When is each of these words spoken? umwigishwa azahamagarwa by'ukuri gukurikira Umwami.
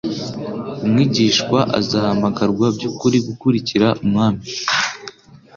umwigishwa 0.83 1.59
azahamagarwa 1.79 2.65
by'ukuri 2.75 3.17
gukurikira 3.27 3.87
Umwami. 4.03 4.43